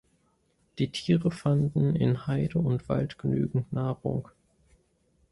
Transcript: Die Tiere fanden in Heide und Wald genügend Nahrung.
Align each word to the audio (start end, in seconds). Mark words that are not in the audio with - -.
Die 0.79 0.87
Tiere 0.89 1.29
fanden 1.29 1.95
in 1.95 2.25
Heide 2.25 2.57
und 2.57 2.89
Wald 2.89 3.19
genügend 3.19 3.71
Nahrung. 3.71 4.29